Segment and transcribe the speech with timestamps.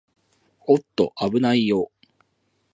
[0.65, 2.07] おーっと、あぶないよー